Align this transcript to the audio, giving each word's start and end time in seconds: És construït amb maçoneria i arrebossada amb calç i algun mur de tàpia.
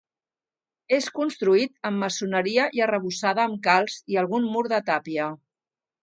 És 0.95 1.09
construït 1.17 1.73
amb 1.89 2.01
maçoneria 2.03 2.65
i 2.79 2.81
arrebossada 2.85 3.43
amb 3.49 3.59
calç 3.67 3.99
i 4.15 4.17
algun 4.23 4.47
mur 4.55 4.63
de 4.73 4.81
tàpia. 4.89 5.29